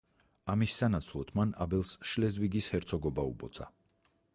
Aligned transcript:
ამის 0.53 0.77
სანაცვლოდ, 0.83 1.29
მან 1.41 1.53
აბელს 1.67 1.93
შლეზვიგის 2.13 2.75
ჰერცოგობა 2.77 3.31
უბოძა. 3.35 3.75